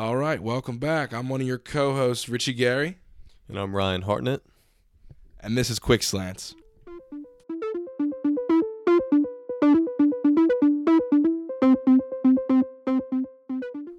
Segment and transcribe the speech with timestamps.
[0.00, 1.12] All right, welcome back.
[1.12, 2.96] I'm one of your co-hosts, Richie Gary,
[3.50, 4.40] And I'm Ryan Hartnett.
[5.40, 6.54] and this is Quick Slants.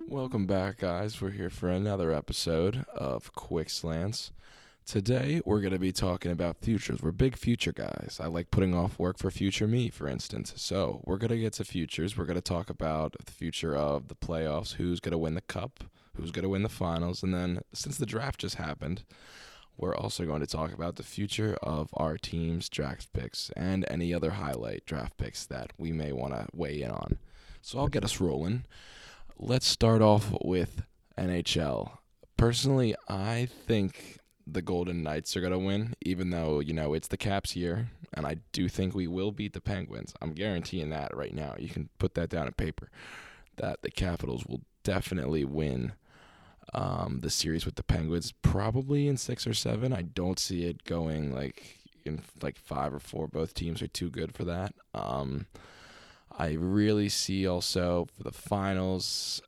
[0.07, 1.21] Welcome back, guys.
[1.21, 4.31] We're here for another episode of Quick Slants.
[4.85, 7.01] Today, we're going to be talking about futures.
[7.01, 8.19] We're big future guys.
[8.21, 10.53] I like putting off work for future me, for instance.
[10.57, 12.17] So, we're going to get to futures.
[12.17, 15.41] We're going to talk about the future of the playoffs, who's going to win the
[15.41, 15.85] cup,
[16.17, 19.03] who's going to win the finals, and then since the draft just happened,
[19.77, 24.13] we're also going to talk about the future of our team's draft picks and any
[24.13, 27.17] other highlight draft picks that we may want to weigh in on.
[27.61, 28.65] So, I'll get us rolling.
[29.37, 30.81] Let's start off with
[31.17, 31.97] NHL.
[32.35, 37.07] Personally, I think the Golden Knights are going to win, even though, you know, it's
[37.07, 37.89] the Caps year.
[38.13, 40.13] And I do think we will beat the Penguins.
[40.21, 41.55] I'm guaranteeing that right now.
[41.57, 42.89] You can put that down on paper
[43.57, 45.93] that the Capitals will definitely win
[46.73, 49.93] um, the series with the Penguins, probably in six or seven.
[49.93, 53.27] I don't see it going like in like five or four.
[53.27, 54.73] Both teams are too good for that.
[54.93, 55.47] Um,
[56.37, 59.41] I really see also for the finals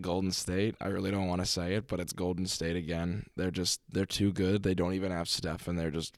[0.00, 0.74] Golden State.
[0.80, 3.26] I really don't want to say it, but it's Golden State again.
[3.36, 4.62] They're just they're too good.
[4.62, 6.16] They don't even have Steph, and they're just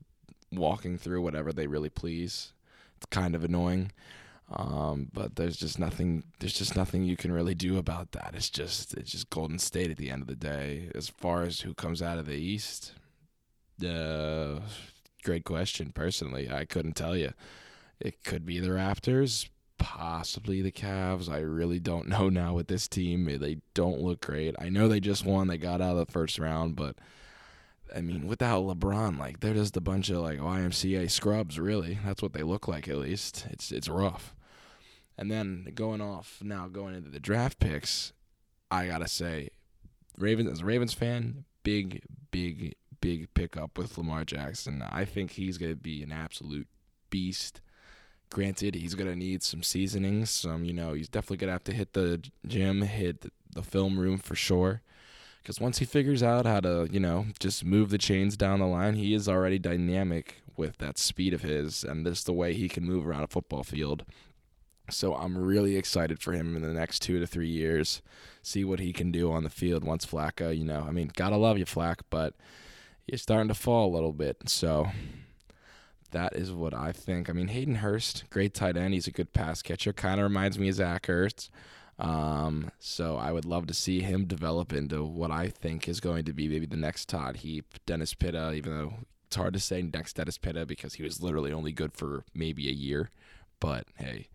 [0.52, 2.52] walking through whatever they really please.
[2.96, 3.92] It's kind of annoying,
[4.50, 6.24] um, but there's just nothing.
[6.38, 8.32] There's just nothing you can really do about that.
[8.34, 10.90] It's just it's just Golden State at the end of the day.
[10.94, 12.94] As far as who comes out of the East,
[13.86, 14.60] uh,
[15.22, 15.92] great question.
[15.92, 17.32] Personally, I couldn't tell you.
[17.98, 21.28] It could be the Raptors, possibly the Cavs.
[21.28, 23.24] I really don't know now with this team.
[23.24, 24.54] They don't look great.
[24.58, 25.48] I know they just won.
[25.48, 26.96] They got out of the first round, but
[27.94, 31.58] I mean, without LeBron, like they're just a bunch of like YMCA scrubs.
[31.58, 32.88] Really, that's what they look like.
[32.88, 34.34] At least it's it's rough.
[35.18, 38.12] And then going off now, going into the draft picks,
[38.70, 39.50] I gotta say,
[40.18, 44.82] Ravens as a Ravens fan, big, big, big pickup with Lamar Jackson.
[44.82, 46.68] I think he's gonna be an absolute
[47.08, 47.60] beast.
[48.30, 50.26] Granted, he's gonna need some seasoning.
[50.26, 54.18] Some, you know, he's definitely gonna have to hit the gym, hit the film room
[54.18, 54.82] for sure.
[55.42, 58.66] Because once he figures out how to, you know, just move the chains down the
[58.66, 62.68] line, he is already dynamic with that speed of his and just the way he
[62.68, 64.04] can move around a football field.
[64.90, 68.02] So I'm really excited for him in the next two to three years.
[68.42, 71.36] See what he can do on the field once Flacco, you know, I mean, gotta
[71.36, 72.34] love you, Flack, but
[73.06, 74.48] you're starting to fall a little bit.
[74.48, 74.88] So
[76.06, 77.28] that is what I think.
[77.28, 78.94] I mean, Hayden Hurst, great tight end.
[78.94, 79.92] He's a good pass catcher.
[79.92, 81.50] Kind of reminds me of Zach Ertz.
[81.98, 86.24] Um, so I would love to see him develop into what I think is going
[86.26, 88.92] to be maybe the next Todd Heap, Dennis Pitta, even though
[89.26, 92.68] it's hard to say next Dennis Pitta because he was literally only good for maybe
[92.68, 93.10] a year.
[93.60, 94.28] But hey,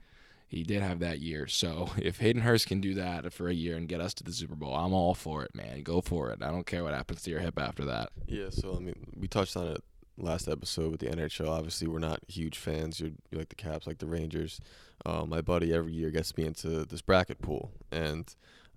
[0.47, 1.47] he did have that year.
[1.47, 4.33] So if Hayden Hurst can do that for a year and get us to the
[4.33, 5.83] Super Bowl, I'm all for it, man.
[5.83, 6.41] Go for it.
[6.41, 8.09] I don't care what happens to your hip after that.
[8.27, 9.83] Yeah, so I mean, we touched on it
[10.21, 11.49] last episode with the NHL.
[11.49, 12.99] Obviously, we're not huge fans.
[12.99, 14.59] You're, you like the Caps, like the Rangers.
[15.05, 18.33] Uh, my buddy every year gets me into this bracket pool, and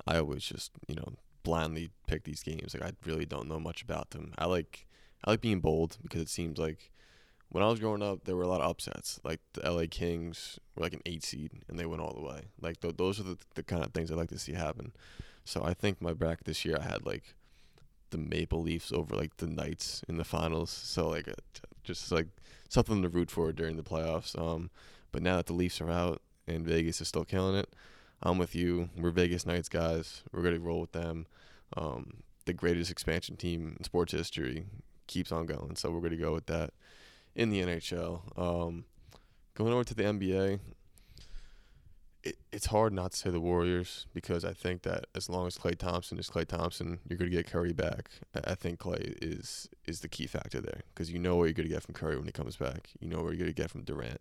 [0.07, 2.75] I always just you know blindly pick these games.
[2.75, 4.33] Like I really don't know much about them.
[4.39, 4.87] I like
[5.25, 6.91] I like being bold because it seems like
[7.51, 9.21] when I was growing up, there were a lot of upsets.
[9.23, 12.47] Like the LA Kings were like an eight seed, and they went all the way.
[12.61, 14.93] Like th- those are the, the kind of things I like to see happen.
[15.45, 17.35] So I think my bracket this year, I had like
[18.15, 20.71] the Maple Leafs over like the Knights in the finals.
[20.71, 21.33] So like uh,
[21.83, 22.29] just like
[22.69, 24.39] something to root for during the playoffs.
[24.39, 24.71] Um,
[25.11, 27.75] but now that the Leafs are out and Vegas is still killing it,
[28.23, 28.89] I'm with you.
[28.97, 30.23] We're Vegas Knights guys.
[30.33, 31.27] We're gonna roll with them.
[31.77, 34.67] Um, the greatest expansion team in sports history
[35.09, 35.75] keeps on going.
[35.75, 36.71] So we're gonna go with that
[37.35, 38.39] in the NHL.
[38.39, 38.85] Um,
[39.55, 40.61] going over to the NBA,
[42.25, 45.59] it, it's hard not to say the Warriors because I think that as long as
[45.59, 48.09] Klay Thompson is Klay Thompson, you're going to get Curry back.
[48.35, 51.69] I think Klay is is the key factor there because you know what you're going
[51.69, 52.89] to get from Curry when he comes back.
[52.99, 54.21] You know what you're going to get from Durant.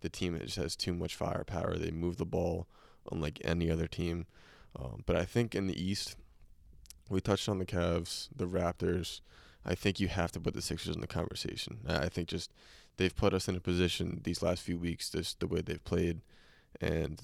[0.00, 1.76] The team just has too much firepower.
[1.76, 2.66] They move the ball
[3.10, 4.26] unlike any other team.
[4.78, 6.16] Um, but I think in the East,
[7.08, 9.20] we touched on the Cavs, the Raptors.
[9.64, 11.80] I think you have to put the Sixers in the conversation.
[11.86, 12.52] I think just
[12.96, 16.20] they've put us in a position these last few weeks, just the way they've played,
[16.82, 17.22] and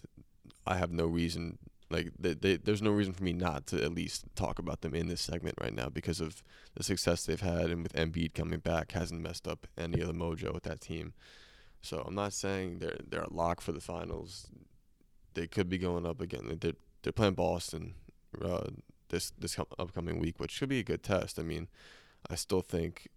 [0.66, 1.58] I have no reason
[1.90, 4.94] like they, they, there's no reason for me not to at least talk about them
[4.94, 6.42] in this segment right now because of
[6.74, 10.12] the success they've had and with Embiid coming back hasn't messed up any of the
[10.14, 11.14] mojo with that team.
[11.80, 14.48] So I'm not saying they're they're a lock for the finals.
[15.34, 16.58] They could be going up again.
[16.60, 16.72] They're
[17.02, 17.94] they're playing Boston
[18.42, 18.68] uh,
[19.08, 21.38] this this upcoming week, which should be a good test.
[21.38, 21.68] I mean,
[22.28, 23.08] I still think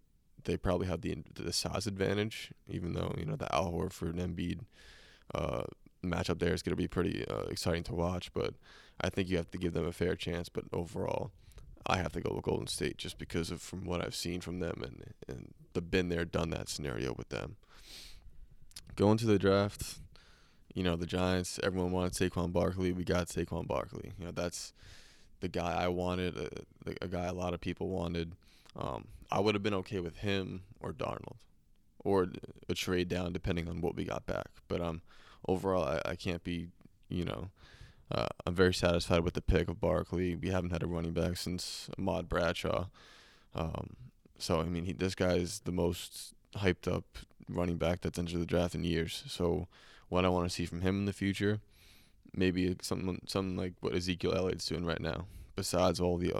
[0.43, 4.37] they probably have the the size advantage, even though you know the Al Horford and
[4.37, 4.61] Embiid
[5.33, 5.63] uh,
[6.03, 8.33] matchup there is going to be pretty uh, exciting to watch.
[8.33, 8.53] But
[8.99, 10.49] I think you have to give them a fair chance.
[10.49, 11.31] But overall,
[11.85, 14.59] I have to go with Golden State just because of from what I've seen from
[14.59, 17.55] them and and the been there, done that scenario with them.
[18.95, 19.99] Going to the draft,
[20.73, 21.59] you know the Giants.
[21.63, 22.91] Everyone wanted Saquon Barkley.
[22.91, 24.11] We got Saquon Barkley.
[24.17, 24.73] You know that's
[25.39, 28.33] the guy I wanted, a, a guy a lot of people wanted.
[28.75, 31.37] Um, I would have been okay with him or Darnold,
[32.03, 32.27] or
[32.69, 34.47] a trade down depending on what we got back.
[34.67, 35.01] But um,
[35.47, 36.67] overall, I, I can't be,
[37.09, 37.49] you know,
[38.11, 40.35] uh, I'm very satisfied with the pick of Barkley.
[40.35, 42.87] We haven't had a running back since Ahmad Bradshaw.
[43.55, 43.95] Um,
[44.37, 47.05] so I mean, he, this guy is the most hyped up
[47.47, 49.23] running back that's entered the draft in years.
[49.27, 49.67] So
[50.09, 51.61] what I want to see from him in the future,
[52.35, 55.25] maybe something something like what Ezekiel Elliott's doing right now.
[55.55, 56.33] Besides all the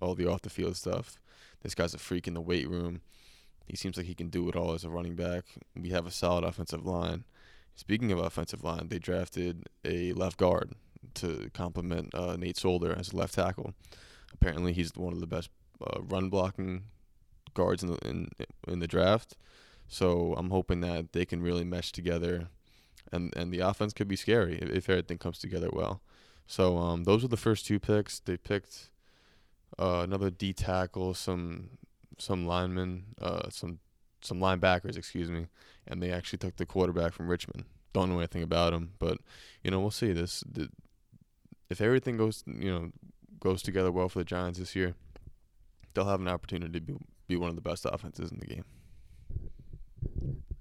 [0.00, 1.18] all the off the field stuff,
[1.62, 3.02] this guy's a freak in the weight room.
[3.66, 5.44] He seems like he can do it all as a running back.
[5.76, 7.24] We have a solid offensive line.
[7.74, 10.72] Speaking of offensive line, they drafted a left guard
[11.14, 13.74] to complement uh, Nate Solder as a left tackle.
[14.32, 15.50] Apparently, he's one of the best
[15.84, 16.84] uh, run blocking
[17.54, 18.28] guards in the in
[18.68, 19.36] in the draft.
[19.88, 22.48] So I'm hoping that they can really mesh together,
[23.10, 26.00] and and the offense could be scary if, if everything comes together well.
[26.46, 28.20] So um, those were the first two picks.
[28.20, 28.90] They picked
[29.78, 31.78] uh, another D tackle, some
[32.18, 33.80] some linemen, uh, some
[34.24, 35.46] some linebackers, excuse me,
[35.86, 37.64] and they actually took the quarterback from Richmond.
[37.92, 39.18] Don't know anything about him, but
[39.62, 40.12] you know we'll see.
[40.12, 40.70] This the,
[41.68, 42.90] if everything goes you know
[43.40, 44.94] goes together well for the Giants this year,
[45.94, 46.94] they'll have an opportunity to be,
[47.28, 48.64] be one of the best offenses in the game.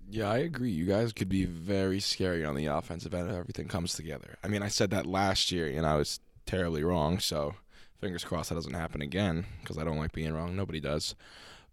[0.10, 0.72] Yeah, I agree.
[0.72, 4.38] You guys could be very scary on the offensive end if everything comes together.
[4.44, 7.20] I mean, I said that last year, and I was terribly wrong.
[7.20, 7.56] So
[8.02, 10.56] fingers crossed that doesn't happen again because I don't like being wrong.
[10.56, 11.16] Nobody does.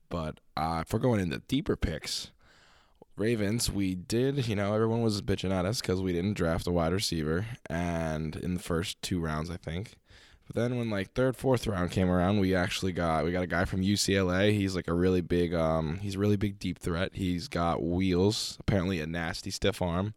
[0.08, 2.30] But uh, if we're going into deeper picks,
[3.16, 6.70] Ravens, we did, you know, everyone was bitching at us because we didn't draft a
[6.70, 9.96] wide receiver, and in the first two rounds, I think.
[10.46, 13.48] But then when like third, fourth round came around, we actually got we got a
[13.48, 14.52] guy from UCLA.
[14.52, 17.10] He's like a really big, um, he's a really big deep threat.
[17.14, 20.14] He's got wheels, apparently a nasty stiff arm.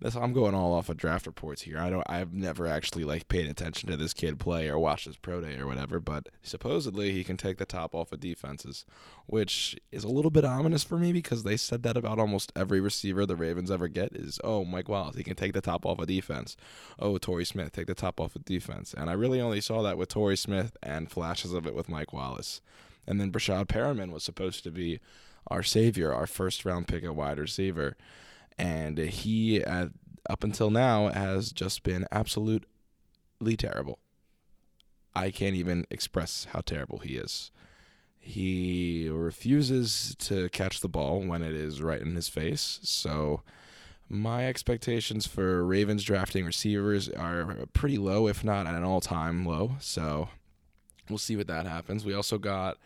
[0.00, 1.78] This I'm going all off of draft reports here.
[1.78, 5.16] I don't I've never actually like paid attention to this kid play or watched his
[5.16, 8.84] pro day or whatever, but supposedly he can take the top off of defenses,
[9.26, 12.80] which is a little bit ominous for me because they said that about almost every
[12.80, 15.98] receiver the Ravens ever get is oh Mike Wallace he can take the top off
[15.98, 16.56] of defense.
[17.00, 19.98] Oh Torrey Smith take the top off of defense, and I really only saw that
[19.98, 22.60] with Torrey Smith and flashes of it with Mike Wallace,
[23.04, 25.00] and then Breshad Perriman was supposed to be
[25.48, 27.96] our savior, our first round pick at wide receiver
[28.58, 29.88] and he at,
[30.28, 32.66] up until now has just been absolutely
[33.56, 33.98] terrible.
[35.14, 37.50] I can't even express how terrible he is.
[38.18, 42.78] He refuses to catch the ball when it is right in his face.
[42.82, 43.42] So
[44.08, 49.76] my expectations for Ravens drafting receivers are pretty low, if not at an all-time low.
[49.80, 50.28] So
[51.08, 52.04] we'll see what that happens.
[52.04, 52.76] We also got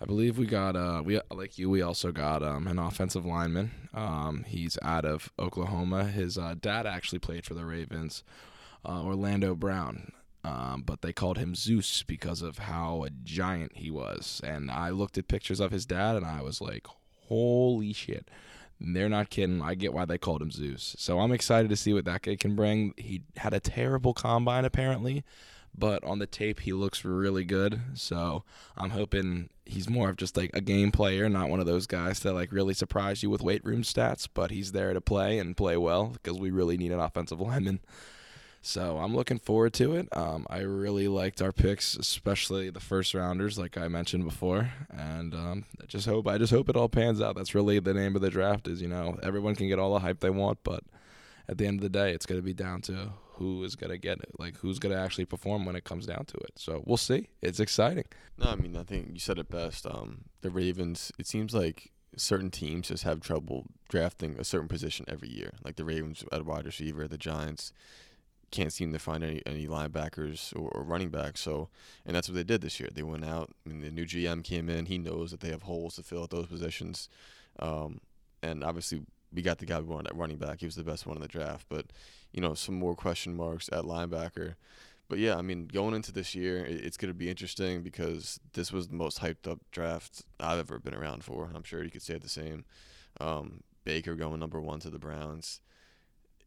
[0.00, 3.72] I believe we got uh we like you we also got um an offensive lineman.
[3.94, 6.04] Um he's out of Oklahoma.
[6.04, 8.22] His uh, dad actually played for the Ravens.
[8.84, 10.12] Uh, Orlando Brown.
[10.44, 14.40] Um, but they called him Zeus because of how a giant he was.
[14.44, 16.86] And I looked at pictures of his dad and I was like,
[17.26, 18.30] holy shit.
[18.80, 19.60] They're not kidding.
[19.60, 20.94] I get why they called him Zeus.
[20.98, 22.94] So I'm excited to see what that kid can bring.
[22.96, 25.24] He had a terrible combine, apparently
[25.76, 27.80] but on the tape he looks really good.
[27.94, 28.44] So
[28.76, 32.20] I'm hoping he's more of just like a game player, not one of those guys
[32.20, 34.28] that like really surprise you with weight room stats.
[34.32, 37.80] But he's there to play and play well because we really need an offensive lineman.
[38.60, 40.08] So I'm looking forward to it.
[40.16, 45.32] Um, I really liked our picks, especially the first rounders, like I mentioned before, and
[45.32, 47.36] um, I just hope I just hope it all pans out.
[47.36, 48.66] That's really the name of the draft.
[48.66, 50.82] Is you know everyone can get all the hype they want, but
[51.48, 53.90] at the end of the day, it's going to be down to who is going
[53.90, 56.52] to get it, like who's going to actually perform when it comes down to it.
[56.56, 57.28] So we'll see.
[57.42, 58.04] It's exciting.
[58.36, 59.86] No, I mean, I think you said it best.
[59.86, 65.04] Um, the Ravens, it seems like certain teams just have trouble drafting a certain position
[65.08, 65.52] every year.
[65.64, 67.72] Like the Ravens at wide receiver, the Giants
[68.50, 71.40] can't seem to find any any linebackers or, or, running backs.
[71.40, 71.68] So,
[72.06, 72.88] and that's what they did this year.
[72.92, 73.50] They went out.
[73.64, 74.86] I mean, the new GM came in.
[74.86, 77.08] He knows that they have holes to fill at those positions,
[77.58, 78.00] um,
[78.42, 80.60] and obviously we got the guy we wanted at running back.
[80.60, 81.86] He was the best one in the draft, but
[82.32, 84.54] you know some more question marks at linebacker.
[85.08, 88.70] But yeah, I mean, going into this year, it's going to be interesting because this
[88.70, 91.50] was the most hyped up draft I've ever been around for.
[91.54, 92.66] I'm sure you could say the same.
[93.18, 95.60] Um, Baker going number one to the Browns.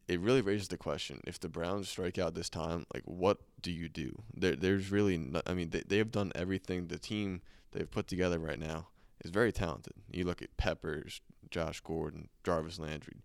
[0.06, 3.72] It really raises the question: if the Browns strike out this time, like what do
[3.72, 4.22] you do?
[4.34, 6.86] There, there's really, no, I mean, they they have done everything.
[6.86, 8.88] The team they've put together right now
[9.24, 9.94] is very talented.
[10.10, 11.20] You look at Peppers,
[11.52, 13.22] Josh Gordon, Jarvis Landry,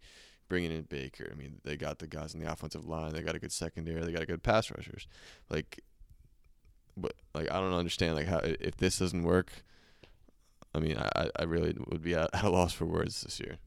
[0.50, 1.30] bringing in Baker.
[1.32, 3.14] I mean, they got the guys in the offensive line.
[3.14, 4.04] They got a good secondary.
[4.04, 5.08] They got a good pass rushers.
[5.50, 5.80] Like,
[6.96, 9.64] but like I don't understand like how if this doesn't work.
[10.76, 13.58] I mean, I I really would be at, a loss for words this year.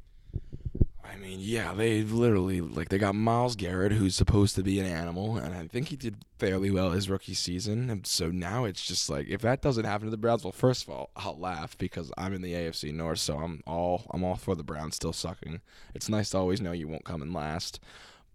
[1.10, 4.86] I mean, yeah, they literally like they got Myles Garrett, who's supposed to be an
[4.86, 7.90] animal, and I think he did fairly well his rookie season.
[7.90, 10.84] And so now it's just like if that doesn't happen to the Browns, well, first
[10.84, 14.36] of all, I'll laugh because I'm in the AFC North, so I'm all I'm all
[14.36, 15.60] for the Browns still sucking.
[15.94, 17.80] It's nice to always know you won't come in last,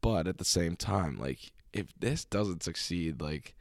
[0.01, 3.55] but at the same time, like if this doesn't succeed, like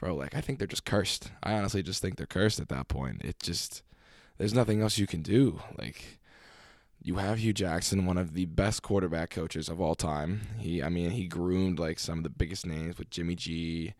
[0.00, 1.30] bro, like I think they're just cursed.
[1.42, 3.22] I honestly just think they're cursed at that point.
[3.22, 3.82] It just
[4.36, 5.60] there's nothing else you can do.
[5.78, 6.17] Like
[7.00, 10.42] you have Hue Jackson, one of the best quarterback coaches of all time.
[10.58, 13.94] He, I mean, he groomed like some of the biggest names with Jimmy G.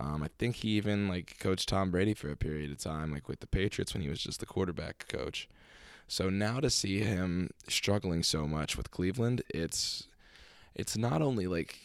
[0.00, 3.28] Um, I think he even like coached Tom Brady for a period of time, like
[3.28, 5.48] with the Patriots when he was just the quarterback coach.
[6.08, 10.06] So now to see him struggling so much with Cleveland, it's
[10.74, 11.78] it's not only like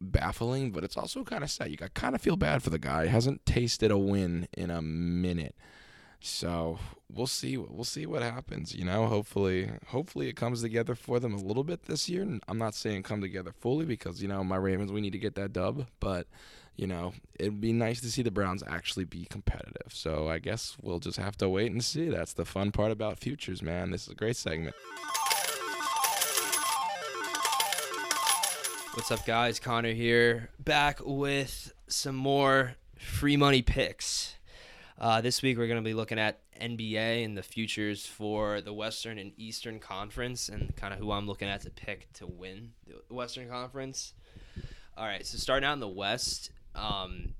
[0.00, 1.70] baffling, but it's also kind of sad.
[1.70, 3.04] You got kind of feel bad for the guy.
[3.04, 5.54] He hasn't tasted a win in a minute.
[6.20, 6.78] So
[7.12, 7.56] we'll see.
[7.56, 8.74] We'll see what happens.
[8.74, 12.26] You know, hopefully, hopefully it comes together for them a little bit this year.
[12.46, 14.92] I'm not saying come together fully because you know my Ravens.
[14.92, 16.26] We need to get that dub, but
[16.76, 19.92] you know it'd be nice to see the Browns actually be competitive.
[19.92, 22.08] So I guess we'll just have to wait and see.
[22.08, 23.90] That's the fun part about futures, man.
[23.90, 24.76] This is a great segment.
[28.94, 29.60] What's up, guys?
[29.60, 34.34] Connor here, back with some more free money picks.
[35.00, 38.72] Uh, this week we're going to be looking at NBA and the futures for the
[38.72, 42.72] Western and Eastern Conference and kind of who I'm looking at to pick to win
[42.86, 44.14] the Western Conference.
[44.96, 47.34] All right, so starting out in the West, um,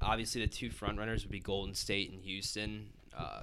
[0.00, 2.90] obviously the two front runners would be Golden State and Houston.
[3.16, 3.42] Uh,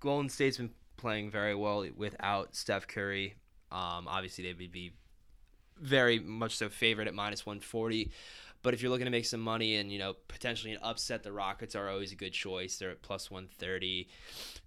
[0.00, 3.34] Golden State's been playing very well without Steph Curry.
[3.70, 4.92] Um, obviously, they would be
[5.80, 8.10] very much so favored at minus 140.
[8.62, 11.32] But if you're looking to make some money and you know potentially an upset, the
[11.32, 12.78] Rockets are always a good choice.
[12.78, 14.08] They're at plus 130.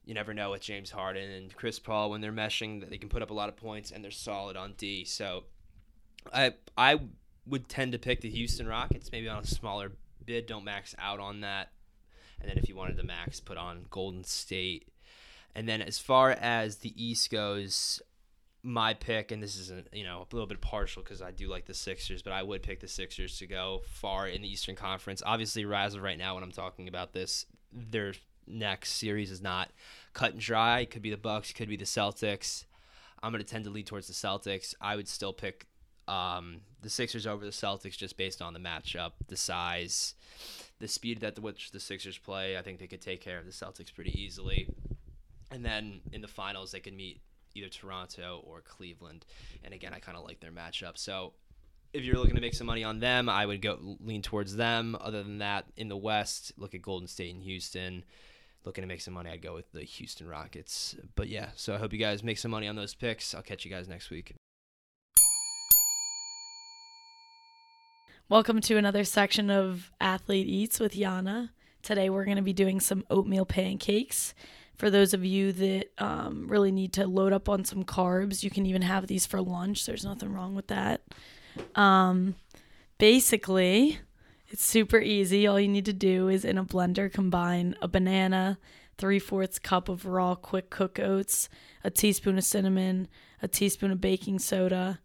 [0.06, 3.22] You never know with James Harden and Chris Paul when they're meshing, they can put
[3.22, 5.06] up a lot of points and they're solid on D.
[5.06, 5.44] So
[6.34, 7.00] I I
[7.46, 9.92] would tend to pick the Houston Rockets maybe on a smaller
[10.26, 10.46] bid.
[10.46, 11.70] Don't max out on that.
[12.40, 14.88] And then if you wanted to max, put on Golden State.
[15.54, 18.02] And then as far as the East goes,
[18.64, 21.66] my pick, and this isn't you know a little bit partial because I do like
[21.66, 25.24] the Sixers, but I would pick the Sixers to go far in the Eastern Conference.
[25.26, 28.14] Obviously, as of right now, when I'm talking about this, their
[28.48, 29.72] next series is not
[30.14, 30.82] cut and dry.
[30.82, 32.66] It could be the Bucks, could be the Celtics.
[33.24, 34.74] I'm going to tend to lead towards the Celtics.
[34.82, 35.68] I would still pick
[36.08, 40.16] um, the Sixers over the Celtics just based on the matchup, the size,
[40.80, 42.58] the speed that the, which the Sixers play.
[42.58, 44.68] I think they could take care of the Celtics pretty easily.
[45.52, 47.22] And then in the finals, they could meet
[47.56, 49.26] either Toronto or Cleveland.
[49.64, 50.98] And again, I kind of like their matchup.
[50.98, 51.34] So
[51.94, 54.98] if you're looking to make some money on them, I would go lean towards them.
[55.00, 58.04] Other than that, in the West, look at Golden State and Houston.
[58.64, 60.96] Looking to make some money, I'd go with the Houston Rockets.
[61.16, 63.34] But yeah, so I hope you guys make some money on those picks.
[63.34, 64.36] I'll catch you guys next week.
[68.30, 71.50] Welcome to another section of Athlete Eats with Yana.
[71.82, 74.34] Today we're going to be doing some oatmeal pancakes
[74.82, 78.50] for those of you that um, really need to load up on some carbs, you
[78.50, 79.86] can even have these for lunch.
[79.86, 81.04] There's nothing wrong with that.
[81.76, 82.34] Um,
[82.98, 84.00] basically,
[84.48, 85.46] it's super easy.
[85.46, 88.58] All you need to do is in a blender combine a banana,
[88.98, 91.48] three fourths cup of raw quick cook oats,
[91.84, 93.08] a teaspoon of cinnamon,
[93.40, 95.00] a teaspoon of baking soda,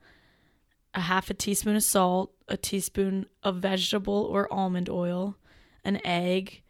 [0.95, 5.37] a half a teaspoon of salt, a teaspoon of vegetable or almond oil,
[5.85, 6.63] an egg,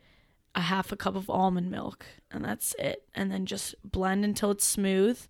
[0.56, 3.04] a half a cup of almond milk and that's it.
[3.14, 5.20] And then just blend until it's smooth.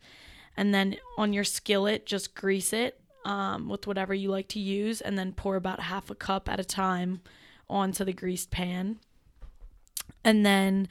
[0.56, 5.00] And then on your skillet just grease it um, with whatever you like to use
[5.00, 7.20] and then pour about half a cup at a time
[7.68, 9.00] onto the greased pan.
[10.24, 10.88] And then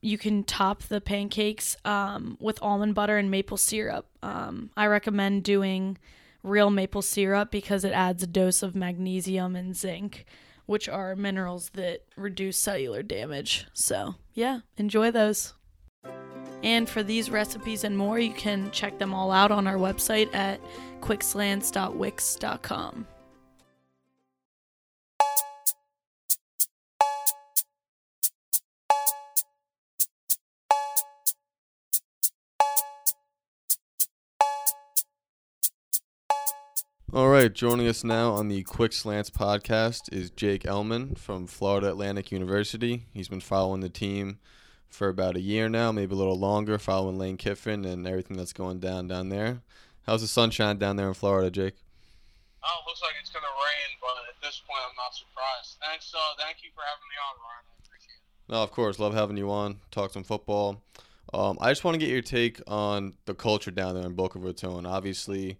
[0.00, 4.06] you can top the pancakes um, with almond butter and maple syrup.
[4.22, 5.98] Um, i recommend doing
[6.44, 10.24] real maple syrup because it adds a dose of magnesium and zinc
[10.72, 13.66] which are minerals that reduce cellular damage.
[13.74, 15.52] So, yeah, enjoy those.
[16.62, 20.34] And for these recipes and more, you can check them all out on our website
[20.34, 20.62] at
[21.02, 23.06] quickslants.wix.com.
[37.14, 41.90] All right, joining us now on the Quick Slants podcast is Jake Elman from Florida
[41.90, 43.04] Atlantic University.
[43.12, 44.38] He's been following the team
[44.88, 48.54] for about a year now, maybe a little longer, following Lane Kiffin and everything that's
[48.54, 49.60] going down down there.
[50.06, 51.74] How's the sunshine down there in Florida, Jake?
[52.64, 55.76] Oh, it looks like it's gonna rain, but at this point, I'm not surprised.
[55.86, 57.64] Thanks, uh, thank you for having me on, Ryan.
[57.68, 58.52] I appreciate it.
[58.54, 59.80] No, of course, love having you on.
[59.90, 60.82] Talk some football.
[61.34, 64.38] Um, I just want to get your take on the culture down there in Boca
[64.38, 64.86] Raton.
[64.86, 65.58] Obviously,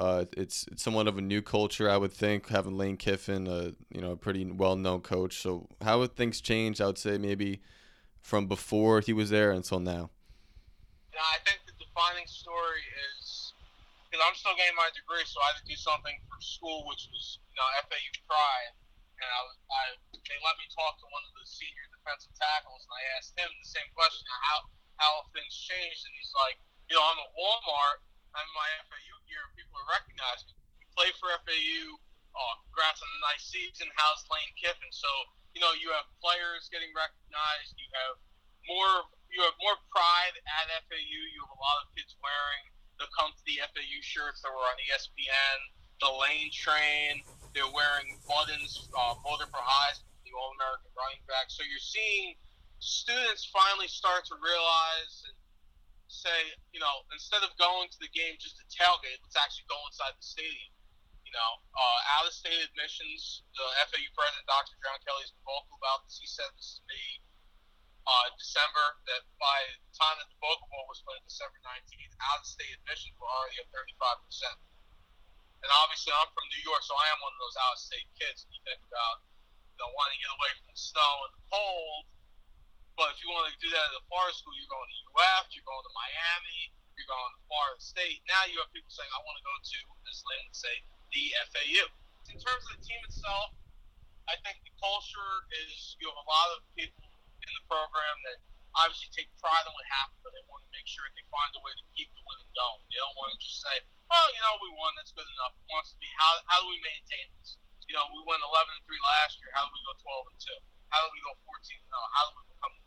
[0.00, 3.76] uh, it's it's somewhat of a new culture, I would think, having Lane Kiffin, a
[3.92, 5.36] you know a pretty well-known coach.
[5.44, 6.80] So how have things changed?
[6.80, 7.60] I would say maybe
[8.24, 10.08] from before he was there until now.
[11.12, 12.80] Yeah, I think the defining story
[13.12, 13.52] is
[14.08, 17.04] because I'm still getting my degree, so I had to do something for school, which
[17.12, 18.72] was you know FAU Pride,
[19.20, 19.82] and I, I
[20.16, 23.52] they let me talk to one of the senior defensive tackles, and I asked him
[23.52, 24.64] the same question: how
[24.96, 26.08] how things changed?
[26.08, 26.56] And he's like,
[26.88, 28.00] you know, I'm at Walmart,
[28.34, 30.62] I'm my FAU gear, people are recognizing me.
[30.82, 31.98] You play for FAU.
[32.34, 33.90] Oh, congrats on a nice season.
[33.98, 34.90] How's Lane Kiffin?
[34.94, 35.10] So
[35.54, 37.74] you know, you have players getting recognized.
[37.74, 38.16] You have
[38.70, 38.94] more
[39.30, 41.22] you have more pride at FAU.
[41.30, 42.64] You have a lot of kids wearing
[42.98, 45.58] the comfy FAU shirts that were on ESPN.
[46.02, 47.22] The lane train.
[47.50, 51.50] They're wearing buttons, uh, Motor for Highs, the All American running back.
[51.50, 52.38] So you're seeing
[52.78, 55.34] students finally start to realize and
[56.10, 59.78] say, you know, instead of going to the game just to tailgate, let's actually go
[59.86, 60.74] inside the stadium.
[61.22, 64.74] You know, uh, out of state admissions, the FAU president, Dr.
[64.82, 66.18] John Kelly, has been vocal about this.
[66.18, 67.22] He said this to me
[68.02, 72.42] uh, December that by the time that the Boca Bowl was played December 19th, out
[72.42, 74.58] of state admissions were already at 35%.
[75.62, 78.08] And obviously, I'm from New York, so I am one of those out of state
[78.16, 78.48] kids.
[78.48, 79.22] You think about
[79.76, 82.04] you know, wanting to get away from the snow and the cold.
[83.00, 85.48] But if you want to do that at a Florida school, you're going to UF,
[85.56, 86.68] you're going to Miami,
[87.00, 88.20] you're going to Florida State.
[88.28, 90.74] Now you have people saying, I want to go to, as Lynn would say,
[91.16, 91.88] the FAU.
[92.28, 93.56] In terms of the team itself,
[94.28, 95.32] I think the culture
[95.64, 97.08] is you have a lot of people
[97.40, 98.36] in the program that
[98.76, 101.60] obviously take pride in what happened, but they want to make sure they find a
[101.64, 102.84] way to keep the winning going.
[102.92, 103.80] They don't want to just say,
[104.12, 104.92] "Oh, you know, we won.
[105.00, 107.56] That's good enough." It wants to be how how do we maintain this?
[107.88, 109.50] You know, we went 11 and three last year.
[109.56, 110.60] How do we go 12 and two?
[110.92, 112.14] How do we go 14 and 0?
[112.14, 112.79] How do we become?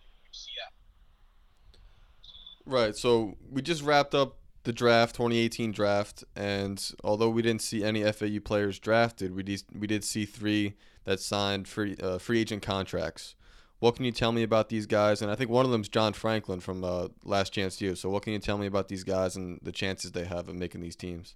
[2.65, 2.95] Right.
[2.95, 8.09] So we just wrapped up the draft, 2018 draft, and although we didn't see any
[8.11, 12.63] FAU players drafted, we did, we did see three that signed free uh, free agent
[12.63, 13.35] contracts.
[13.79, 15.21] What can you tell me about these guys?
[15.21, 17.95] And I think one of them is John Franklin from uh, Last Chance U.
[17.99, 20.55] So what can you tell me about these guys and the chances they have of
[20.55, 21.35] making these teams?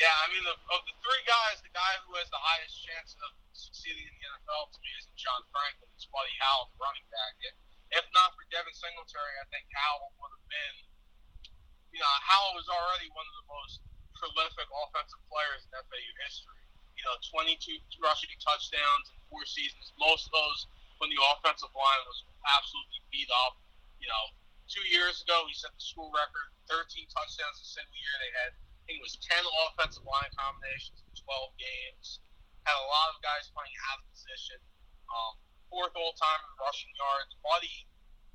[0.00, 3.12] Yeah, I mean, the, of the three guys, the guy who has the highest chance
[3.20, 5.92] of succeeding in the NFL to me is John Franklin.
[6.00, 7.32] It's Buddy Howell, the running back.
[7.44, 7.52] If,
[7.94, 10.76] if not for Devin Singletary, I think Howell would have been
[11.96, 13.80] you know, Howell was already one of the most
[14.12, 16.60] prolific offensive players in FAU history.
[16.92, 19.96] You know, 22 rushing touchdowns in four seasons.
[19.96, 20.68] Most of those
[21.00, 22.20] when the offensive line was
[22.52, 23.56] absolutely beat up.
[23.96, 24.24] You know,
[24.68, 28.16] two years ago he set the school record, 13 touchdowns a single year.
[28.20, 32.20] They had, I think it was 10 offensive line combinations in 12 games.
[32.68, 34.60] Had a lot of guys playing out of position.
[35.08, 37.32] Um, fourth all time in rushing yards.
[37.42, 37.86] Buddy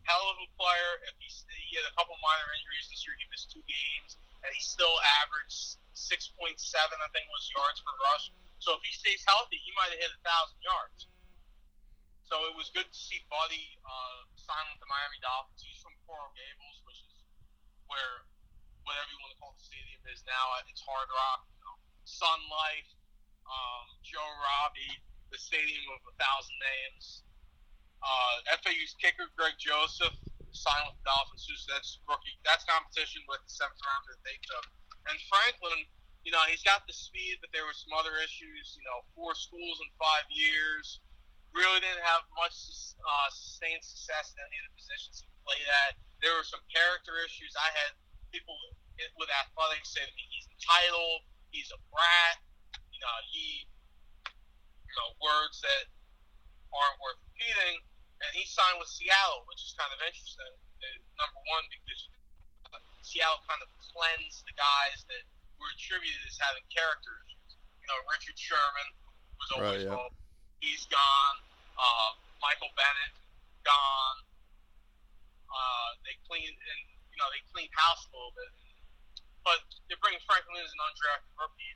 [0.05, 0.91] hell of a player.
[1.09, 1.29] If he,
[1.69, 4.93] he had a couple minor injuries this year, he missed two games, and he still
[5.23, 8.33] averaged 6.7, I think, was yards per rush.
[8.61, 11.09] So if he stays healthy, he might have hit a thousand yards.
[12.25, 15.59] So it was good to see Buddy uh, sign with the Miami Dolphins.
[15.67, 17.11] He's from Coral Gables, which is
[17.91, 18.23] where
[18.87, 20.55] whatever you want to call the stadium is now.
[20.71, 21.75] It's Hard Rock, you know,
[22.07, 22.87] Sun Life,
[23.43, 24.95] um, Joe Robbie,
[25.31, 27.23] the stadium of a thousand names.
[28.01, 30.13] Uh, FAU's kicker Greg Joseph
[30.51, 31.47] signed with the Dolphins.
[31.47, 32.35] So that's rookie.
[32.43, 34.65] That's competition with the seventh round that they took.
[35.09, 35.87] And Franklin,
[36.27, 38.77] you know, he's got the speed, but there were some other issues.
[38.77, 41.01] You know, four schools in five years.
[41.51, 42.55] Really didn't have much
[42.95, 45.99] uh, sustained success in any of the positions he played at.
[46.23, 47.51] There were some character issues.
[47.59, 47.91] I had
[48.31, 48.55] people
[49.19, 51.27] with athletics say to me, "He's entitled.
[51.51, 52.39] He's a brat.
[52.95, 53.67] You know, he,
[54.91, 55.88] you know, words that
[56.75, 57.80] aren't worth repeating."
[58.21, 60.54] and he signed with Seattle, which is kind of interesting.
[60.77, 62.01] Uh, number one, because
[63.01, 65.23] Seattle kind of cleansed the guys that
[65.58, 67.27] were attributed as having characters.
[67.82, 68.89] You know, Richard Sherman,
[69.41, 70.62] was always right, yeah.
[70.62, 71.38] he's gone.
[71.73, 72.10] Uh,
[72.45, 73.13] Michael Bennett,
[73.65, 74.19] gone.
[75.49, 78.54] Uh, they cleaned and you know they cleaned house a little bit,
[79.43, 81.73] but they bring Franklin as an undrafted rookie.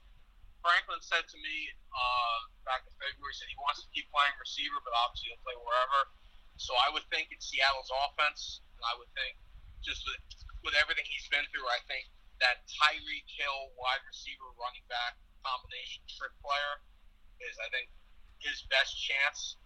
[0.65, 4.33] Franklin said to me uh, back in February, he said he wants to keep playing
[4.41, 6.09] receiver, but obviously he'll play wherever.
[6.57, 9.37] So I would think in Seattle's offense, and I would think
[9.85, 10.17] just with,
[10.65, 12.09] with everything he's been through, I think
[12.41, 16.81] that Tyreek Hill wide receiver running back combination trick player
[17.45, 17.93] is I think
[18.41, 19.61] his best chance.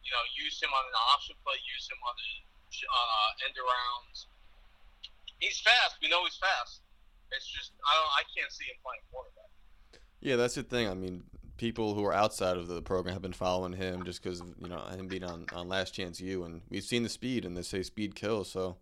[0.00, 2.32] You know, use him on an option play, use him on the
[2.88, 4.30] uh, end arounds.
[5.42, 6.00] He's fast.
[6.00, 6.80] We know he's fast.
[7.34, 8.12] It's just I don't.
[8.16, 9.45] I can't see him playing quarterback.
[10.26, 10.90] Yeah, that's the thing.
[10.90, 11.22] I mean,
[11.54, 14.82] people who are outside of the program have been following him just because you know
[14.90, 17.86] him being on, on Last Chance U, and we've seen the speed, and they say
[17.86, 18.50] speed kills.
[18.50, 18.74] So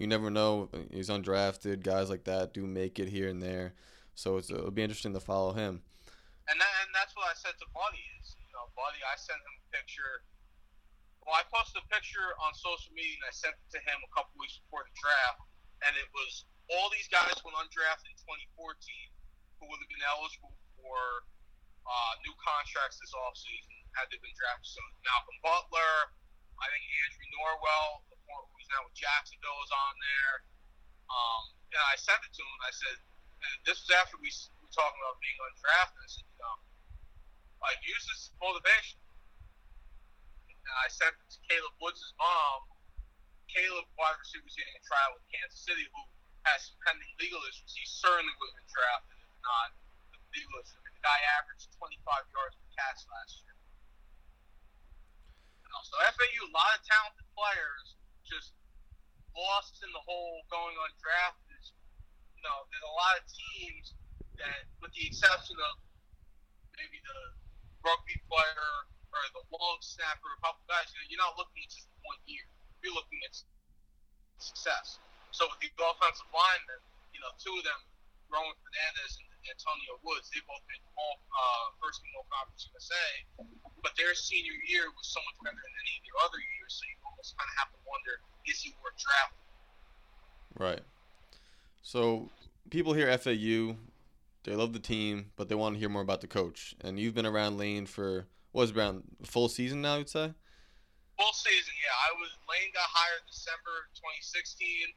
[0.00, 0.72] you never know.
[0.88, 1.84] He's undrafted.
[1.84, 3.76] Guys like that do make it here and there.
[4.16, 5.84] So it's, it'll be interesting to follow him.
[6.48, 9.44] And that, and that's what I said to Buddy is, you know, Buddy, I sent
[9.44, 10.24] him a picture.
[11.20, 14.10] Well, I posted a picture on social media and I sent it to him a
[14.16, 15.44] couple weeks before the draft,
[15.84, 18.16] and it was all these guys went undrafted in
[18.56, 18.72] 2014
[19.60, 20.98] who would have been eligible for
[21.88, 24.68] uh, new contracts this offseason had they been drafted.
[24.68, 25.94] So Malcolm Butler,
[26.60, 30.34] I think Andrew Norwell, who's now with Jacksonville, is on there.
[31.08, 32.58] Um, and I sent it to him.
[32.60, 32.96] I said,
[33.64, 34.28] this was after we
[34.60, 35.96] were talking about being undrafted.
[35.96, 36.56] I said, you know,
[37.64, 39.00] like use this motivation.
[40.68, 42.68] And I sent it to Kalib Woods' mom.
[43.48, 46.02] Kalib, wide receiver, was getting a trial with Kansas City, who
[46.44, 47.72] has some pending legal issues.
[47.72, 49.68] He certainly would have been drafted if not
[50.38, 50.62] legal.
[50.62, 51.98] I mean, the guy averaged 25
[52.30, 53.56] yards per catch last year.
[55.66, 57.86] You know, so FAU, a lot of talented players,
[58.22, 58.54] just
[59.34, 61.64] lost in the whole going undrafted.
[62.38, 63.98] You know, there's a lot of teams
[64.38, 65.74] that, with the exception of
[66.78, 67.18] maybe the
[67.82, 68.70] rugby player
[69.10, 72.20] or the long snapper, a couple guys, you know, you're not looking at just one
[72.30, 72.46] year.
[72.84, 73.34] You're looking at
[74.38, 75.02] success.
[75.34, 77.80] So with the offensive linemen, you know, two of them,
[78.30, 82.66] Roman Fernandez and Antonio Woods, they both made the all, uh, first team all conference
[82.74, 83.06] USA,
[83.82, 86.70] but their senior year was so much better than any of their other years.
[86.74, 88.14] So you almost kind of have to wonder,
[88.50, 89.46] is he worth drafting?
[90.58, 90.84] Right.
[91.82, 92.28] So
[92.70, 93.78] people hear FAU,
[94.44, 96.74] they love the team, but they want to hear more about the coach.
[96.80, 100.32] And you've been around Lane for what is around full season now, you'd say?
[101.18, 101.96] Full season, yeah.
[102.08, 104.94] I was Lane got hired December 2016,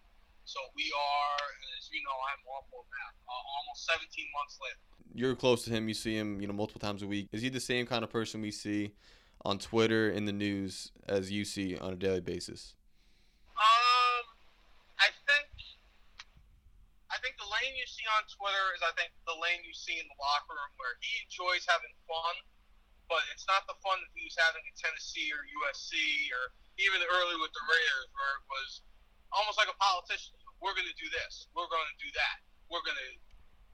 [0.51, 1.39] so we are,
[1.79, 3.15] as you know, I'm awful at math.
[3.23, 4.03] Uh, almost 17
[4.35, 4.83] months later.
[5.15, 5.87] You're close to him.
[5.87, 7.31] You see him, you know, multiple times a week.
[7.31, 8.91] Is he the same kind of person we see
[9.47, 12.75] on Twitter in the news as you see on a daily basis?
[13.55, 14.23] Um,
[14.99, 15.47] I think
[17.11, 19.95] I think the lane you see on Twitter is I think the lane you see
[19.99, 22.35] in the locker room where he enjoys having fun,
[23.07, 25.95] but it's not the fun that he was having in Tennessee or USC
[26.35, 28.69] or even early with the Raiders where it was
[29.31, 30.35] almost like a politician.
[30.61, 31.49] We're going to do this.
[31.57, 32.37] We're going to do that.
[32.69, 33.11] We're going to,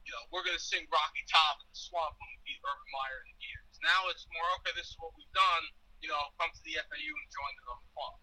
[0.08, 2.90] you know, we're going to sing Rocky Top in the swamp when we beat Urban
[2.96, 3.76] Meyer in the Gears.
[3.84, 4.74] Now it's more okay.
[4.74, 5.64] This is what we've done.
[6.00, 8.16] You know, come to the FAU and join the club.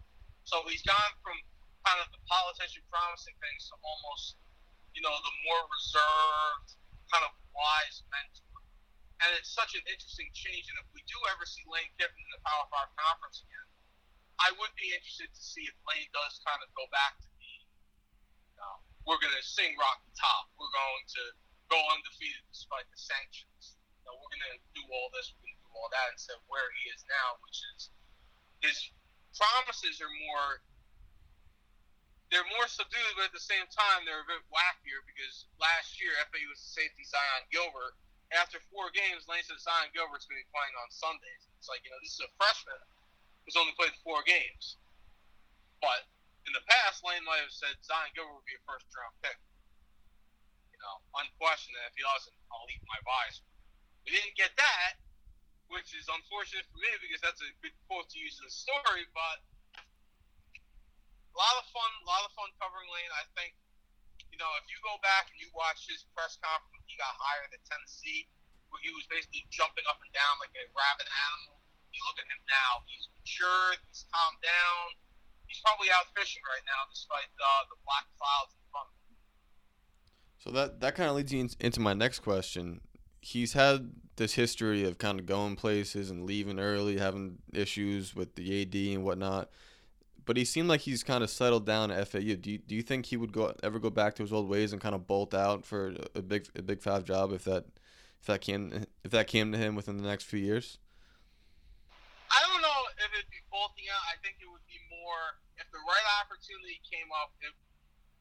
[0.49, 1.37] So he's gone from
[1.85, 4.39] kind of the politician promising things to almost
[4.95, 6.79] you know, the more reserved,
[7.11, 8.63] kind of wise mentor.
[9.19, 10.71] And it's such an interesting change.
[10.71, 13.67] And if we do ever see Lane Kiffin in the Power Five conference again,
[14.39, 17.27] I would be interested to see if Lane does kind of go back to
[18.57, 20.49] being, we're going to sing Rocky Top.
[20.57, 21.23] We're going to
[21.69, 23.77] go undefeated despite the sanctions.
[24.05, 26.65] We're going to do all this, we're going to do all that instead of where
[26.77, 27.89] he is now, which is
[28.61, 28.77] his
[29.33, 30.61] promises are more
[32.33, 36.09] they're more subdued, but at the same time, they're a bit wackier because last year
[36.33, 37.93] FAU was the safety Zyon Gilbert.
[38.33, 41.45] After four games, Lane said Zyon Gilbert's going to be playing on Sundays.
[41.61, 42.81] It's like, you know, this is a freshman
[43.45, 44.81] who's only played four games.
[45.77, 46.09] But
[46.45, 49.37] in the past, Lane might have said Zyon Gilbert would be a first round pick.
[50.69, 51.73] You know, unquestioned.
[51.89, 53.45] If he doesn't, I'll eat my visor.
[54.05, 55.01] We didn't get that,
[55.73, 59.09] which is unfortunate for me because that's a good quote to use in the story,
[59.17, 59.41] but
[61.33, 63.11] a lot of fun, a lot of fun covering Lane.
[63.17, 63.57] I think,
[64.29, 67.17] you know, if you go back and you watch his press conference when he got
[67.17, 68.29] hired at Tennessee,
[68.69, 72.27] where he was basically jumping up and down like a rabid animal, you look at
[72.29, 72.83] him now.
[72.85, 73.79] He's mature.
[73.89, 75.04] He's calmed down.
[75.47, 78.95] He's probably out fishing right now, despite uh, the black clouds in front of.
[80.37, 82.81] So that that kind of leads you into my next question.
[83.21, 88.35] He's had this history of kind of going places and leaving early, having issues with
[88.35, 89.49] the AD and whatnot
[90.25, 92.35] but he seemed like he's kind of settled down at FAU.
[92.35, 94.73] Do you, do you think he would go ever go back to his old ways
[94.73, 97.65] and kind of bolt out for a big a big five job if that
[98.19, 100.79] if that came if that came to him within the next few years?
[102.31, 104.01] I don't know if it'd be bolting out.
[104.09, 104.41] I think
[105.05, 107.29] more if the right opportunity came up.
[107.45, 107.53] If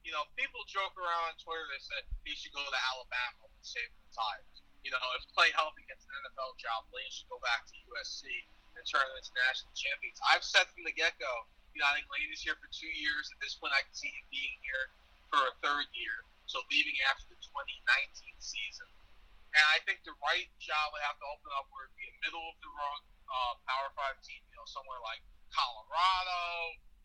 [0.04, 1.64] you know, people joke around on Twitter.
[1.72, 4.60] They said he should go to Alabama and save the tires.
[4.84, 8.28] You know, if Clay Helton gets an NFL job, Lane should go back to USC
[8.76, 10.20] and turn into national champions.
[10.28, 12.88] I've said from the get go you know, I think Lane is here for two
[12.88, 13.34] years.
[13.34, 14.94] At this point, I can see him being here
[15.26, 16.22] for a third year.
[16.46, 18.86] So leaving after the 2019 season.
[19.54, 22.14] And I think the right job would have to open up where it'd be a
[22.22, 25.22] middle of the road uh, Power Five team, you know, somewhere like
[25.54, 26.42] Colorado,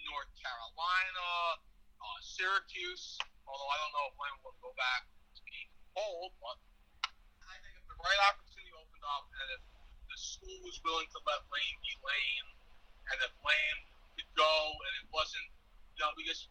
[0.10, 1.30] North Carolina,
[2.02, 3.22] uh, Syracuse.
[3.46, 5.06] Although I don't know if Lane will go back
[5.38, 6.58] to being cold, but
[7.46, 9.62] I think if the right opportunity opened up, and if
[10.10, 12.50] the school was willing to let Lane be Lane,
[13.14, 13.80] and if Lane
[14.18, 15.50] could go, and it wasn't,
[15.94, 16.50] you know, because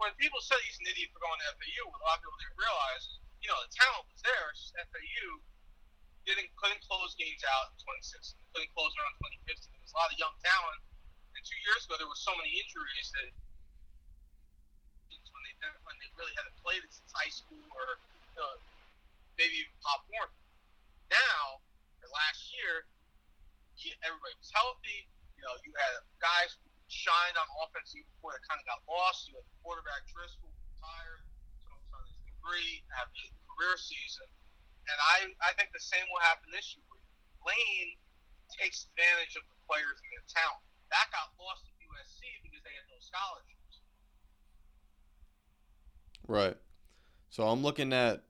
[0.00, 2.40] when people say he's an idiot for going to FAU, what a lot of people
[2.40, 4.44] didn't realize is, you know, the talent was there.
[4.48, 5.28] It's just FAU
[6.24, 9.12] didn't couldn't close games out in 2016, couldn't close around
[9.44, 9.76] 2015.
[9.76, 10.80] There was a lot of young talent,
[11.44, 13.30] two years ago there were so many injuries that
[15.08, 15.54] when they
[15.84, 18.00] when they really hadn't played it since high school or
[18.38, 18.58] know,
[19.38, 20.34] maybe even Pop Warner.
[21.10, 21.62] Now,
[22.02, 22.86] or last year,
[24.02, 25.06] everybody was healthy.
[25.38, 28.80] You know, you had guys who shined on offense even before they kind of got
[28.88, 29.30] lost.
[29.30, 31.22] You had the quarterback Driskel retired,
[31.62, 34.26] so on his degree, have a career season.
[34.84, 36.84] And I, I think the same will happen this year.
[37.40, 37.96] Lane
[38.52, 40.64] takes advantage of the players and their talent.
[40.92, 43.80] That got lost at USC because they had no scholarships.
[46.26, 46.56] Right.
[47.30, 48.22] So I'm looking at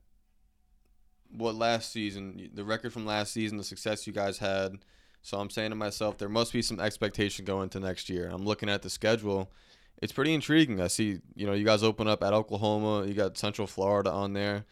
[1.31, 4.77] what last season, the record from last season, the success you guys had.
[5.21, 8.29] So I'm saying to myself, there must be some expectation going into next year.
[8.31, 9.51] I'm looking at the schedule.
[10.01, 10.81] It's pretty intriguing.
[10.81, 13.07] I see, you know, you guys open up at Oklahoma.
[13.07, 14.65] You got Central Florida on there.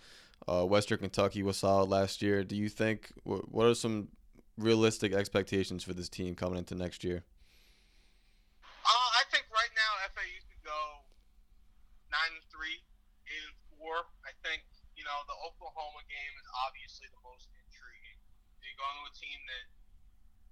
[0.47, 2.43] Uh, Western Kentucky was solid last year.
[2.43, 4.09] Do you think what are some
[4.57, 7.23] realistic expectations for this team coming into next year?
[8.61, 11.07] Uh, I think right now FAU could go
[12.11, 12.75] nine and three,
[13.31, 14.03] eight and four.
[14.27, 14.67] I think
[14.99, 18.19] you know the Oklahoma game is obviously the most intriguing.
[18.59, 19.65] You go into a team that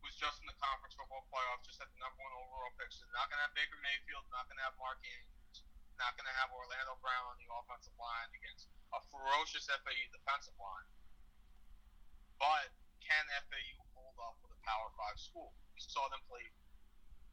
[0.07, 2.95] was just in the conference football playoff, just had the number one overall pick.
[2.95, 5.67] So they're not going to have Baker Mayfield, not going to have Mark Andrews,
[5.99, 10.55] not going to have Orlando Brown on the offensive line against a ferocious FAU defensive
[10.55, 10.89] line.
[12.39, 12.71] But
[13.03, 15.51] can FAU hold up with a Power Five school?
[15.75, 16.47] We saw them play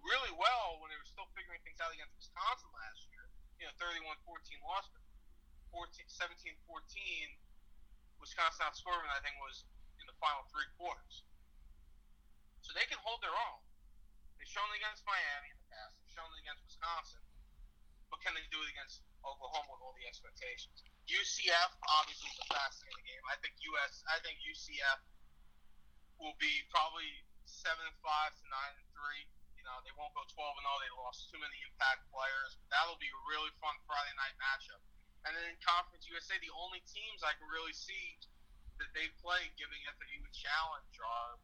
[0.02, 3.24] really well when they were still figuring things out against Wisconsin last year.
[3.58, 4.22] You know, 31-14
[4.62, 5.02] loss, but
[5.74, 6.64] 14, 17-14,
[8.22, 9.66] Wisconsin outscored them, I think, was
[9.98, 11.26] in the final three quarters.
[12.62, 13.60] So they can hold their own.
[14.38, 15.98] They've shown it against Miami in the past.
[15.98, 17.22] They've shown it against Wisconsin.
[18.08, 20.86] But can they do it against Oklahoma with all the expectations?
[21.08, 23.24] UCF obviously is a fascinating game.
[23.28, 24.04] I think US.
[24.08, 25.00] I think UCF
[26.20, 27.08] will be probably
[27.44, 29.24] seven and five to nine and three.
[29.58, 30.78] You know, they won't go twelve and zero.
[30.78, 32.54] They lost too many impact players.
[32.70, 34.78] That'll be a really fun Friday night matchup.
[35.26, 38.22] And then in Conference USA, the only teams I can really see
[38.78, 41.42] that they play giving FAU a challenge are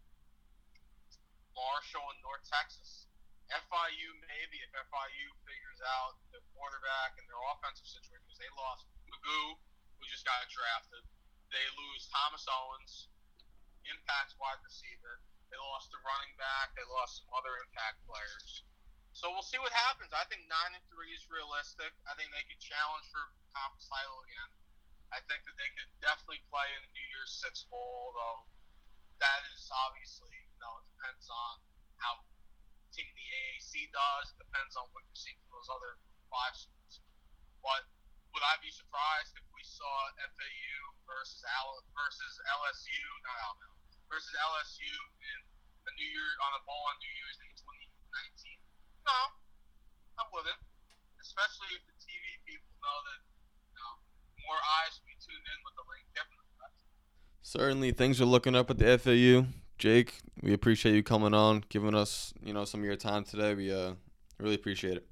[1.58, 3.10] Marshall and North Texas.
[3.50, 8.88] FIU maybe if FIU figures out the quarterback and their offensive situation because they lost
[9.10, 9.58] McGough,
[9.98, 11.04] who just got drafted.
[11.52, 13.10] They lose Thomas Owens,
[13.84, 15.20] impact wide receiver.
[15.54, 16.74] They lost the running back.
[16.74, 18.66] They lost some other impact players.
[19.14, 20.10] So we'll see what happens.
[20.10, 21.94] I think nine and three is realistic.
[22.10, 23.22] I think they could challenge for
[23.54, 24.50] conference title again.
[25.14, 28.50] I think that they could definitely play in the New Year's Six Bowl, though
[29.22, 31.52] that is obviously you know it depends on
[32.02, 32.18] how
[32.90, 34.34] team the AAC does.
[34.34, 35.98] It depends on what you're seeing from those other
[36.30, 37.02] five schools.
[37.62, 37.86] But
[38.34, 44.34] would I be surprised if we saw FAU versus Al versus LSU, not Alabama, versus
[44.36, 45.38] LSU in
[45.88, 48.58] the New Year on a bowl on New Year's in 2019?
[49.04, 49.20] No,
[50.20, 50.60] I wouldn't.
[51.20, 53.20] Especially if the TV people know that
[53.72, 53.92] you know,
[54.44, 56.04] more eyes will be tuned in with the link.
[57.54, 59.46] Certainly, things are looking up at the FAU.
[59.78, 63.54] Jake, we appreciate you coming on, giving us you know some of your time today.
[63.54, 63.92] We uh,
[64.40, 65.06] really appreciate it.